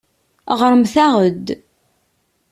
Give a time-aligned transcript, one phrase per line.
[0.59, 1.45] Ɣṛemt-aɣ-d.